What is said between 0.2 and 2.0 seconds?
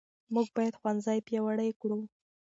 موږ باید ښوونځي پیاوړي کړو.